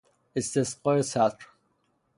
استسقاء 0.35 1.01
صدر 1.01 1.45